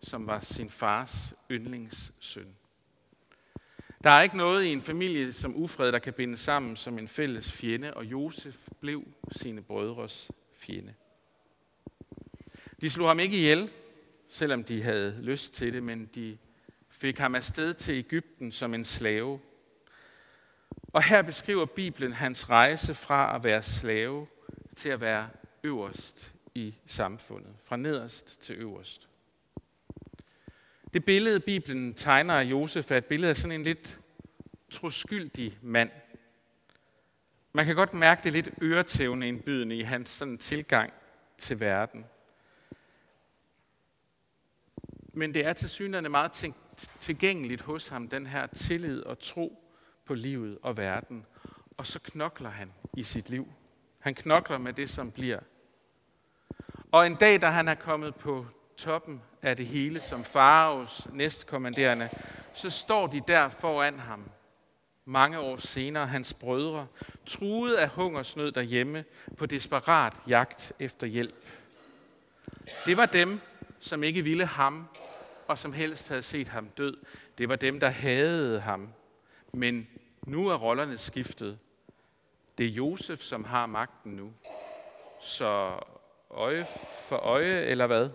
som 0.03 0.27
var 0.27 0.41
sin 0.41 0.71
fars 0.71 1.35
yndlingssøn. 1.51 2.57
Der 4.05 4.11
er 4.11 4.23
ikke 4.23 4.37
noget 4.37 4.65
i 4.65 4.73
en 4.73 4.83
familie 4.83 5.33
som 5.33 5.57
ufred, 5.57 5.93
der 5.93 5.99
kan 5.99 6.13
binde 6.13 6.37
sammen 6.37 6.77
som 6.77 6.99
en 6.99 7.09
fælles 7.09 7.53
fjende, 7.53 7.95
og 7.95 8.05
Josef 8.05 8.57
blev 8.81 9.05
sine 9.33 9.63
brødres 9.63 10.31
fjende. 10.55 10.95
De 12.81 12.91
slog 12.91 13.09
ham 13.09 13.21
ikke 13.21 13.37
ihjel, 13.37 13.71
selvom 14.29 14.65
de 14.65 14.83
havde 14.83 15.19
lyst 15.23 15.55
til 15.55 15.73
det, 15.73 15.83
men 15.83 16.07
de 16.15 16.39
fik 16.91 17.19
ham 17.19 17.35
afsted 17.35 17.75
til 17.75 17.95
Ægypten 17.95 18.53
som 18.53 18.75
en 18.75 18.85
slave. 18.85 19.41
Og 20.93 21.03
her 21.03 21.23
beskriver 21.23 21.67
Bibelen 21.67 22.13
hans 22.13 22.51
rejse 22.51 22.95
fra 22.95 23.37
at 23.37 23.45
være 23.45 23.63
slave 23.63 24.27
til 24.77 24.89
at 24.89 25.01
være 25.01 25.29
øverst 25.63 26.35
i 26.55 26.75
samfundet, 26.87 27.55
fra 27.63 27.77
nederst 27.77 28.41
til 28.41 28.57
øverst. 28.57 29.09
Det 30.95 31.05
billede, 31.05 31.41
Bibelen 31.41 31.95
tegner 31.95 32.35
af 32.35 32.45
Josef, 32.45 32.91
er 32.91 32.97
et 32.97 33.05
billede 33.05 33.31
af 33.31 33.37
sådan 33.37 33.53
en 33.53 33.63
lidt 33.63 34.01
troskyldig 34.71 35.59
mand. 35.63 35.91
Man 37.53 37.67
kan 37.67 37.77
godt 37.77 37.95
mærke 37.95 38.21
det 38.25 38.33
lidt 38.33 38.51
øretævne 38.63 39.29
indbydende 39.29 39.77
i 39.77 39.83
hans 39.83 40.11
sådan 40.11 40.39
tilgang 40.39 40.93
til 41.39 41.61
verden. 41.61 42.05
Men 45.13 45.35
det 45.35 45.47
er 45.47 45.53
til 45.53 45.69
synligheden 45.69 46.11
meget 46.11 46.53
tilgængeligt 47.01 47.63
hos 47.63 47.89
ham, 47.89 48.09
den 48.09 48.27
her 48.27 48.47
tillid 48.47 49.03
og 49.03 49.19
tro 49.19 49.63
på 50.05 50.15
livet 50.15 50.59
og 50.63 50.77
verden. 50.77 51.27
Og 51.77 51.87
så 51.87 51.99
knokler 51.99 52.51
han 52.51 52.73
i 52.97 53.03
sit 53.03 53.31
liv. 53.31 53.49
Han 54.07 54.15
knokler 54.15 54.59
med 54.59 54.73
det, 54.73 54.91
som 54.91 55.11
bliver. 55.11 55.39
Og 56.93 57.07
en 57.07 57.15
dag, 57.15 57.43
da 57.43 57.47
han 57.47 57.69
er 57.69 57.75
kommet 57.75 58.15
på 58.15 58.47
toppen 58.77 59.23
af 59.43 59.57
det 59.57 59.67
hele 59.67 60.01
som 60.01 60.25
faraos 60.25 61.09
næstkommanderende, 61.13 62.09
så 62.55 62.71
står 62.71 63.07
de 63.07 63.23
der 63.29 63.49
foran 63.49 63.99
ham 63.99 64.31
mange 65.05 65.39
år 65.39 65.57
senere, 65.57 66.07
hans 66.07 66.35
brødre, 66.35 66.87
truet 67.27 67.75
af 67.75 67.89
hungersnød 67.89 68.53
derhjemme 68.53 69.05
på 69.37 69.47
desperat 69.47 70.13
jagt 70.29 70.73
efter 70.79 71.07
hjælp. 71.07 71.45
Det 72.85 72.97
var 72.97 73.07
dem, 73.07 73.41
som 73.81 74.03
ikke 74.03 74.23
ville 74.23 74.47
ham, 74.47 74.89
og 75.49 75.59
som 75.59 75.73
helst 75.73 76.09
havde 76.09 76.23
set 76.23 76.49
ham 76.49 76.69
død. 76.69 76.97
Det 77.39 77.49
var 77.49 77.57
dem, 77.57 77.81
der 77.81 77.89
hadede 77.89 78.61
ham. 78.61 78.89
Men 79.53 79.89
nu 80.27 80.49
er 80.49 80.57
rollerne 80.57 80.99
skiftet. 80.99 81.59
Det 82.59 82.67
er 82.67 82.71
Josef, 82.71 83.21
som 83.21 83.45
har 83.45 83.67
magten 83.67 84.13
nu. 84.13 84.33
Så 85.21 85.81
øje 86.31 86.67
for 87.09 87.17
øje, 87.17 87.61
eller 87.61 87.87
hvad? 87.87 88.11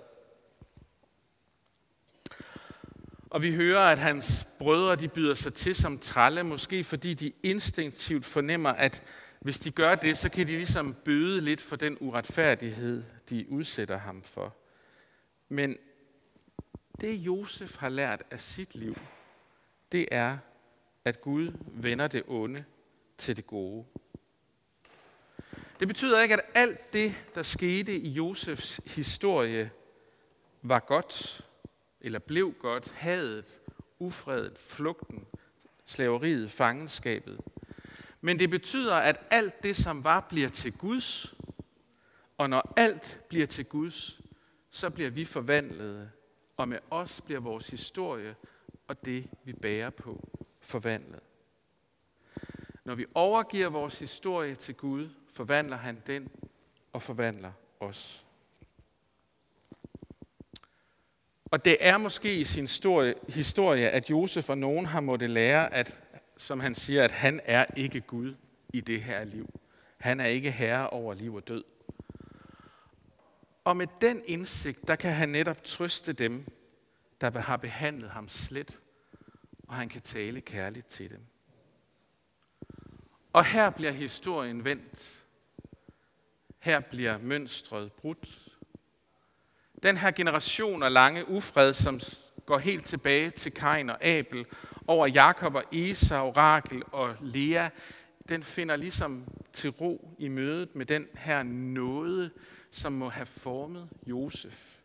Og 3.30 3.42
vi 3.42 3.56
hører, 3.56 3.92
at 3.92 3.98
hans 3.98 4.48
brødre 4.60 4.96
de 4.96 5.08
byder 5.08 5.34
sig 5.34 5.54
til 5.54 5.76
som 5.76 6.00
tralle, 6.00 6.44
måske 6.44 6.84
fordi 6.84 7.14
de 7.14 7.32
instinktivt 7.44 8.26
fornemmer, 8.26 8.70
at 8.70 9.04
hvis 9.40 9.60
de 9.60 9.72
gør 9.72 9.96
det, 9.96 10.18
så 10.18 10.30
kan 10.30 10.48
de 10.48 10.52
ligesom 10.52 10.94
bøde 10.94 11.42
lidt 11.42 11.62
for 11.62 11.76
den 11.76 11.98
uretfærdighed, 12.00 13.04
de 13.30 13.46
udsætter 13.50 13.98
ham 13.98 14.24
for. 14.24 14.56
Men 15.50 15.78
det 17.02 17.14
Josef 17.14 17.78
har 17.78 17.90
lært 17.90 18.24
af 18.32 18.40
sit 18.42 18.76
liv, 18.76 18.98
det 19.92 20.08
er, 20.12 20.38
at 21.06 21.22
Gud 21.22 21.52
vender 21.66 22.08
det 22.08 22.24
onde 22.28 22.64
til 23.18 23.38
det 23.38 23.48
gode. 23.48 23.86
Det 25.82 25.88
betyder 25.88 26.22
ikke, 26.22 26.34
at 26.34 26.42
alt 26.54 26.94
det, 26.94 27.26
der 27.36 27.44
skete 27.44 27.96
i 27.96 28.10
Josefs 28.10 28.82
historie, 28.86 29.72
var 30.62 30.80
godt, 30.80 31.46
eller 32.02 32.20
blev 32.20 32.54
godt, 32.60 32.92
hadet, 32.92 33.62
ufredet, 34.00 34.58
flugten, 34.58 35.26
slaveriet, 35.86 36.52
fangenskabet. 36.52 37.40
Men 38.22 38.40
det 38.40 38.50
betyder, 38.50 38.96
at 38.96 39.20
alt 39.32 39.64
det, 39.64 39.76
som 39.76 40.04
var, 40.04 40.20
bliver 40.20 40.50
til 40.50 40.72
Guds, 40.74 41.36
og 42.38 42.50
når 42.50 42.74
alt 42.78 43.22
bliver 43.30 43.48
til 43.48 43.66
Guds, 43.66 44.22
så 44.72 44.90
bliver 44.90 45.10
vi 45.10 45.26
forvandlede, 45.26 46.12
og 46.58 46.68
med 46.68 46.80
os 46.90 47.22
bliver 47.22 47.40
vores 47.40 47.68
historie 47.68 48.36
og 48.88 49.06
det, 49.06 49.30
vi 49.44 49.54
bærer 49.54 49.90
på, 49.90 50.30
forvandlet. 50.62 51.24
Når 52.86 52.96
vi 52.96 53.06
overgiver 53.14 53.70
vores 53.70 54.00
historie 54.00 54.56
til 54.56 54.76
Gud, 54.76 55.10
forvandler 55.34 55.78
han 55.78 56.02
den 56.08 56.30
og 56.94 57.02
forvandler 57.02 57.52
os. 57.80 58.26
Og 61.46 61.66
det 61.66 61.78
er 61.80 61.98
måske 61.98 62.40
i 62.40 62.44
sin 62.44 62.68
historie, 63.28 63.90
at 63.90 64.10
Josef 64.10 64.50
og 64.50 64.58
nogen 64.58 64.86
har 64.86 65.02
måttet 65.02 65.30
lære, 65.30 65.74
at, 65.74 66.02
som 66.38 66.60
han 66.60 66.76
siger, 66.76 67.04
at 67.04 67.12
han 67.12 67.42
er 67.46 67.66
ikke 67.76 68.02
Gud 68.02 68.36
i 68.74 68.82
det 68.82 69.02
her 69.02 69.24
liv. 69.24 69.60
Han 69.98 70.20
er 70.20 70.26
ikke 70.26 70.52
herre 70.52 70.90
over 70.90 71.14
liv 71.14 71.36
og 71.36 71.48
død. 71.48 71.64
Og 73.64 73.78
med 73.78 73.88
den 74.02 74.22
indsigt, 74.26 74.88
der 74.88 74.96
kan 74.96 75.14
han 75.14 75.30
netop 75.30 75.64
trøste 75.64 76.14
dem, 76.14 76.46
der 77.22 77.40
har 77.40 77.58
behandlet 77.58 78.10
ham 78.10 78.28
slet, 78.28 78.80
og 79.68 79.76
han 79.76 79.90
kan 79.90 80.02
tale 80.02 80.42
kærligt 80.42 80.88
til 80.88 81.10
dem. 81.10 81.26
Og 83.34 83.46
her 83.46 83.70
bliver 83.70 83.92
historien 83.92 84.64
vendt. 84.64 85.21
Her 86.62 86.80
bliver 86.80 87.18
mønstret 87.18 87.92
brudt. 87.92 88.48
Den 89.84 89.98
her 89.98 90.12
generation 90.12 90.84
af 90.84 90.94
lange 90.94 91.30
ufred, 91.30 91.74
som 91.74 92.00
går 92.46 92.58
helt 92.58 92.86
tilbage 92.86 93.30
til 93.30 93.52
Kain 93.52 93.90
og 93.90 94.06
Abel, 94.06 94.46
over 94.88 95.08
Jakob 95.08 95.56
og 95.56 95.64
Esau, 95.72 96.32
Rakel 96.32 96.84
og 96.92 97.16
Lea, 97.22 97.70
den 98.30 98.44
finder 98.44 98.76
ligesom 98.76 99.26
til 99.54 99.70
ro 99.70 100.16
i 100.20 100.28
mødet 100.28 100.76
med 100.76 100.86
den 100.86 101.08
her 101.16 101.44
nåde, 101.44 102.32
som 102.72 102.94
må 102.94 103.10
have 103.10 103.26
formet 103.26 103.90
Josef. 104.08 104.78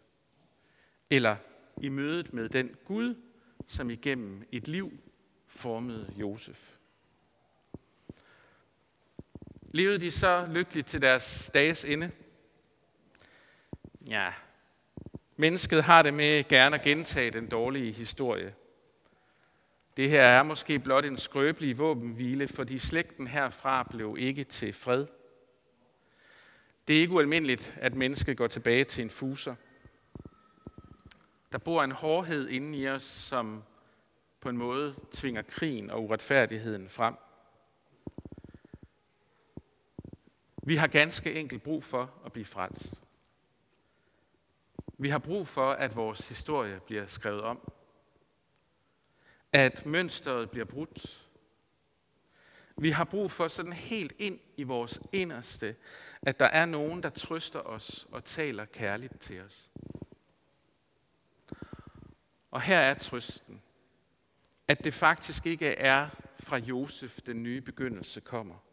Eller 1.11 1.37
i 1.83 1.89
mødet 1.89 2.33
med 2.33 2.49
den 2.49 2.71
Gud, 2.85 3.15
som 3.67 3.91
igennem 3.91 4.43
et 4.53 4.69
liv 4.69 4.93
formede 5.47 6.13
Josef. 6.17 6.76
Levede 9.73 9.99
de 10.01 10.11
så 10.11 10.47
lykkeligt 10.51 10.87
til 10.87 11.03
deres 11.03 11.51
dages 11.55 11.85
ende? 11.85 12.11
Ja, 14.07 14.33
mennesket 15.37 15.83
har 15.83 16.03
det 16.03 16.15
med 16.15 16.49
gerne 16.49 16.77
at 16.77 16.83
gentage 16.83 17.31
den 17.31 17.49
dårlige 17.49 17.93
historie. 17.93 18.55
Det 19.97 20.11
her 20.11 20.23
er 20.23 20.43
måske 20.43 20.79
blot 20.79 21.05
en 21.05 21.17
skrøbelig 21.17 21.79
våbenhvile, 21.79 22.49
fordi 22.49 22.79
slægten 22.79 23.27
herfra 23.27 23.83
blev 23.91 24.17
ikke 24.19 24.45
til 24.45 24.73
fred. 24.73 25.07
Det 26.89 26.97
er 26.97 27.01
ikke 27.01 27.15
ualmindeligt, 27.15 27.75
at 27.77 27.95
mennesket 27.95 28.37
går 28.37 28.47
tilbage 28.47 28.85
til 28.85 29.03
en 29.03 29.11
fuser. 29.11 29.55
Der 31.53 31.59
bor 31.59 31.83
en 31.83 31.93
hårdhed 31.93 32.49
inde 32.49 32.79
i 32.79 32.89
os, 32.89 33.03
som 33.03 33.63
på 34.41 34.49
en 34.49 34.57
måde 34.57 34.95
tvinger 35.11 35.43
krigen 35.43 35.91
og 35.91 36.05
uretfærdigheden 36.05 36.89
frem. 36.89 37.15
Vi 40.67 40.77
har 40.77 40.87
ganske 40.87 41.33
enkelt 41.33 41.63
brug 41.63 41.85
for 41.85 42.15
at 42.25 42.33
blive 42.33 42.45
frelst. 42.45 43.03
Vi 44.99 45.09
har 45.09 45.19
brug 45.19 45.49
for, 45.49 45.71
at 45.71 45.97
vores 45.97 46.29
historie 46.29 46.81
bliver 46.87 47.07
skrevet 47.07 47.41
om. 47.41 47.73
At 49.53 49.87
mønstret 49.87 50.51
bliver 50.51 50.65
brudt. 50.65 51.29
Vi 52.77 52.91
har 52.91 53.05
brug 53.05 53.31
for 53.31 53.49
sådan 53.49 53.73
helt 53.73 54.13
ind 54.19 54.41
i 54.57 54.63
vores 54.63 55.01
inderste, 55.13 55.77
at 56.23 56.41
der 56.41 56.47
er 56.47 56.67
nogen, 56.67 57.03
der 57.03 57.11
trøster 57.11 57.61
os 57.61 58.07
og 58.13 58.25
taler 58.25 58.65
kærligt 58.65 59.21
til 59.21 59.41
os. 59.41 59.71
Og 62.51 62.63
her 62.63 62.79
er 62.79 62.95
trøsten, 62.95 63.63
at 64.69 64.85
det 64.85 64.95
faktisk 64.95 65.47
ikke 65.47 65.67
er 65.67 66.09
fra 66.41 66.57
Josef, 66.57 67.23
den 67.23 67.43
nye 67.43 67.61
begyndelse 67.61 68.21
kommer. 68.21 68.66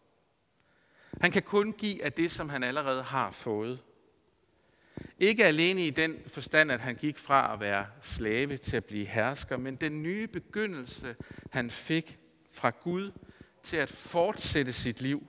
Han 1.22 1.32
kan 1.32 1.43
kun 1.43 1.74
give 1.74 2.03
af 2.03 2.13
det, 2.13 2.32
som 2.32 2.50
han 2.50 2.63
allerede 2.63 3.03
har 3.03 3.32
fået. 3.32 3.84
Ikke 5.20 5.46
alene 5.46 5.88
i 5.88 5.89
den 5.89 6.17
forstand, 6.27 6.72
at 6.72 6.82
han 6.82 6.96
gik 6.96 7.17
fra 7.17 7.53
at 7.53 7.60
være 7.60 7.88
slave 8.01 8.58
til 8.58 8.77
at 8.77 8.86
blive 8.86 9.05
hersker, 9.05 9.58
men 9.58 9.75
den 9.75 10.03
nye 10.03 10.27
begyndelse, 10.27 11.15
han 11.51 11.70
fik 11.70 12.20
fra 12.51 12.70
Gud 12.70 13.12
til 13.63 13.77
at 13.77 13.89
fortsætte 13.89 14.74
sit 14.74 15.01
liv. 15.01 15.27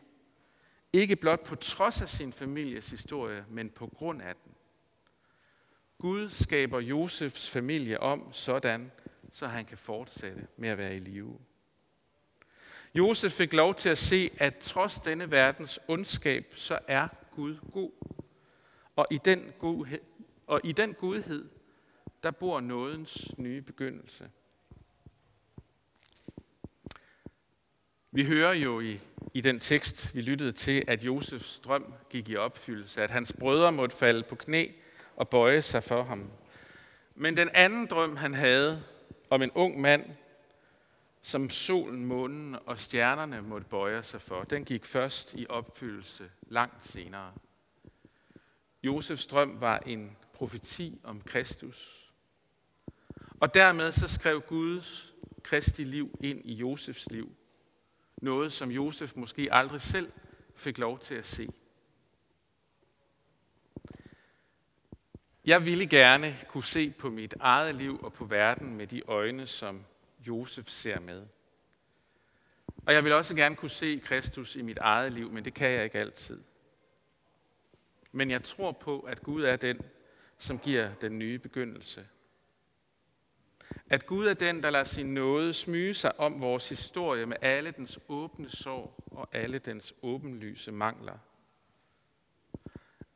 Ikke 0.92 1.16
blot 1.16 1.46
på 1.46 1.54
trods 1.54 2.02
af 2.02 2.08
sin 2.08 2.32
families 2.32 2.90
historie, 2.90 3.44
men 3.50 3.70
på 3.70 3.86
grund 3.86 4.22
af 4.22 4.34
den. 4.44 4.52
Gud 5.98 6.28
skaber 6.28 6.80
Josefs 6.80 7.50
familie 7.50 8.00
om 8.00 8.32
sådan, 8.32 8.92
så 9.32 9.46
han 9.46 9.64
kan 9.64 9.78
fortsætte 9.78 10.46
med 10.56 10.68
at 10.68 10.78
være 10.78 10.96
i 10.96 10.98
live. 10.98 11.38
Josef 12.94 13.32
fik 13.32 13.52
lov 13.52 13.74
til 13.74 13.88
at 13.88 13.98
se, 13.98 14.30
at 14.38 14.58
trods 14.58 14.94
denne 14.94 15.30
verdens 15.30 15.80
ondskab, 15.88 16.52
så 16.54 16.78
er 16.88 17.08
Gud 17.36 17.56
god. 17.72 17.90
Og 18.96 19.06
i 19.10 19.18
den, 19.24 19.52
godhed, 19.58 20.00
og 20.46 20.60
i 20.64 20.72
den 20.72 20.94
godhed, 20.94 21.48
der 22.22 22.30
bor 22.30 22.60
nådens 22.60 23.38
nye 23.38 23.62
begyndelse. 23.62 24.30
Vi 28.12 28.24
hører 28.24 28.52
jo 28.52 28.80
i, 28.80 29.00
i 29.34 29.40
den 29.40 29.60
tekst, 29.60 30.14
vi 30.14 30.20
lyttede 30.20 30.52
til, 30.52 30.84
at 30.88 31.02
Josefs 31.02 31.58
drøm 31.58 31.94
gik 32.10 32.28
i 32.28 32.36
opfyldelse, 32.36 33.02
at 33.02 33.10
hans 33.10 33.32
brødre 33.32 33.72
måtte 33.72 33.96
falde 33.96 34.22
på 34.22 34.34
knæ 34.34 34.66
og 35.16 35.28
bøje 35.28 35.62
sig 35.62 35.84
for 35.84 36.02
ham. 36.02 36.30
Men 37.14 37.36
den 37.36 37.48
anden 37.54 37.86
drøm, 37.86 38.16
han 38.16 38.34
havde 38.34 38.82
om 39.30 39.42
en 39.42 39.50
ung 39.54 39.80
mand, 39.80 40.10
som 41.26 41.50
solen, 41.50 42.04
månen 42.04 42.56
og 42.66 42.78
stjernerne 42.78 43.42
måtte 43.42 43.66
bøje 43.66 44.02
sig 44.02 44.20
for, 44.20 44.44
den 44.44 44.64
gik 44.64 44.84
først 44.84 45.34
i 45.34 45.46
opfyldelse 45.48 46.30
langt 46.48 46.82
senere. 46.82 47.32
Josefs 48.82 49.26
drøm 49.26 49.60
var 49.60 49.78
en 49.78 50.16
profeti 50.32 51.00
om 51.02 51.20
Kristus. 51.20 52.10
Og 53.40 53.54
dermed 53.54 53.92
så 53.92 54.08
skrev 54.08 54.40
Guds 54.40 55.14
kristi 55.42 55.84
liv 55.84 56.18
ind 56.20 56.40
i 56.44 56.54
Josefs 56.54 57.10
liv. 57.10 57.36
Noget, 58.16 58.52
som 58.52 58.70
Josef 58.70 59.12
måske 59.16 59.48
aldrig 59.50 59.80
selv 59.80 60.12
fik 60.56 60.78
lov 60.78 60.98
til 60.98 61.14
at 61.14 61.26
se. 61.26 61.48
Jeg 65.44 65.64
ville 65.64 65.86
gerne 65.86 66.36
kunne 66.48 66.64
se 66.64 66.90
på 66.90 67.10
mit 67.10 67.34
eget 67.40 67.74
liv 67.74 68.00
og 68.02 68.12
på 68.12 68.24
verden 68.24 68.76
med 68.76 68.86
de 68.86 69.02
øjne, 69.08 69.46
som 69.46 69.84
Josef 70.26 70.68
ser 70.68 71.00
med. 71.00 71.26
Og 72.86 72.94
jeg 72.94 73.04
vil 73.04 73.12
også 73.12 73.34
gerne 73.34 73.56
kunne 73.56 73.70
se 73.70 74.00
Kristus 74.04 74.56
i 74.56 74.62
mit 74.62 74.78
eget 74.78 75.12
liv, 75.12 75.30
men 75.30 75.44
det 75.44 75.54
kan 75.54 75.70
jeg 75.70 75.84
ikke 75.84 75.98
altid. 75.98 76.40
Men 78.12 78.30
jeg 78.30 78.44
tror 78.44 78.72
på, 78.72 79.00
at 79.00 79.22
Gud 79.22 79.44
er 79.44 79.56
den, 79.56 79.80
som 80.38 80.58
giver 80.58 80.94
den 80.94 81.18
nye 81.18 81.38
begyndelse. 81.38 82.06
At 83.90 84.06
Gud 84.06 84.26
er 84.26 84.34
den, 84.34 84.62
der 84.62 84.70
lader 84.70 84.84
sin 84.84 85.14
nåde 85.14 85.54
smyge 85.54 85.94
sig 85.94 86.20
om 86.20 86.40
vores 86.40 86.68
historie 86.68 87.26
med 87.26 87.36
alle 87.40 87.70
dens 87.70 87.98
åbne 88.08 88.48
sår 88.48 89.04
og 89.06 89.28
alle 89.32 89.58
dens 89.58 89.94
åbenlyse 90.02 90.72
mangler. 90.72 91.18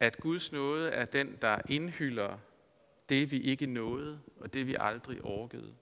At 0.00 0.16
Guds 0.16 0.52
nåde 0.52 0.90
er 0.90 1.04
den, 1.04 1.38
der 1.42 1.58
indhylder 1.68 2.38
det, 3.08 3.30
vi 3.30 3.40
ikke 3.40 3.66
nåede, 3.66 4.20
og 4.40 4.52
det, 4.52 4.66
vi 4.66 4.76
aldrig 4.80 5.24
orkede. 5.24 5.74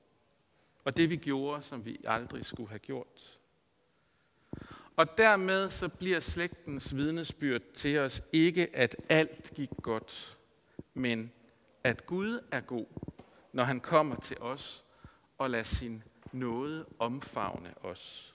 Og 0.87 0.96
det, 0.96 1.11
vi 1.11 1.16
gjorde, 1.16 1.62
som 1.62 1.85
vi 1.85 2.05
aldrig 2.05 2.44
skulle 2.44 2.68
have 2.68 2.79
gjort. 2.79 3.38
Og 4.96 5.18
dermed 5.18 5.70
så 5.70 5.88
bliver 5.88 6.20
slægtens 6.20 6.96
vidnesbyrd 6.96 7.62
til 7.75 7.99
os 7.99 8.22
ikke, 8.33 8.77
at 8.77 8.96
alt 9.09 9.53
gik 9.55 9.70
godt, 9.83 10.38
men 10.94 11.33
at 11.85 12.07
Gud 12.07 12.40
er 12.51 12.61
god, 12.61 12.87
når 13.53 13.64
han 13.64 13.81
kommer 13.81 14.16
til 14.16 14.38
os 14.40 14.85
og 15.38 15.51
lader 15.51 15.64
sin 15.64 16.03
nåde 16.33 16.87
omfavne 16.99 17.75
os. 17.85 18.35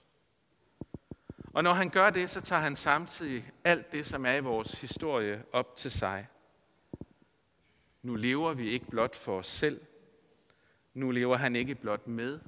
Og 1.52 1.62
når 1.62 1.72
han 1.72 1.90
gør 1.90 2.10
det, 2.10 2.30
så 2.30 2.40
tager 2.40 2.62
han 2.62 2.76
samtidig 2.76 3.50
alt 3.64 3.92
det, 3.92 4.06
som 4.06 4.26
er 4.26 4.34
i 4.34 4.40
vores 4.40 4.80
historie, 4.80 5.44
op 5.52 5.76
til 5.76 5.90
sig. 5.90 6.28
Nu 8.02 8.14
lever 8.14 8.52
vi 8.52 8.68
ikke 8.68 8.86
blot 8.86 9.16
for 9.16 9.38
os 9.38 9.46
selv. 9.46 9.80
Nu 10.94 11.10
lever 11.10 11.36
han 11.36 11.56
ikke 11.56 11.74
blot 11.74 12.06
med, 12.06 12.40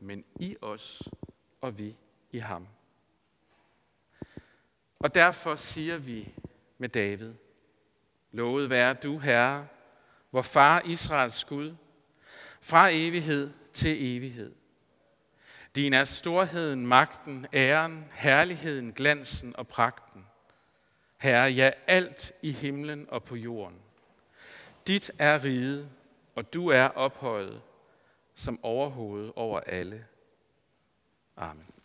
men 0.00 0.24
i 0.40 0.56
os 0.60 1.02
og 1.60 1.78
vi 1.78 1.96
i 2.30 2.38
ham. 2.38 2.66
Og 4.98 5.14
derfor 5.14 5.56
siger 5.56 5.98
vi 5.98 6.34
med 6.78 6.88
David, 6.88 7.34
Lovet 8.32 8.70
være 8.70 8.94
du, 8.94 9.18
Herre, 9.18 9.66
vor 10.32 10.42
far 10.42 10.82
Israels 10.84 11.44
Gud, 11.44 11.74
fra 12.60 12.88
evighed 12.92 13.52
til 13.72 14.16
evighed. 14.16 14.54
Din 15.74 15.92
er 15.92 16.04
storheden, 16.04 16.86
magten, 16.86 17.46
æren, 17.54 18.04
herligheden, 18.12 18.92
glansen 18.92 19.56
og 19.56 19.68
pragten. 19.68 20.26
Herre, 21.18 21.50
ja, 21.50 21.70
alt 21.86 22.32
i 22.42 22.52
himlen 22.52 23.06
og 23.08 23.24
på 23.24 23.36
jorden. 23.36 23.78
Dit 24.86 25.10
er 25.18 25.44
riget, 25.44 25.90
og 26.34 26.54
du 26.54 26.68
er 26.68 26.84
ophøjet 26.84 27.62
som 28.40 28.58
overhoved 28.62 29.32
over 29.36 29.60
alle. 29.60 30.04
Amen. 31.36 31.79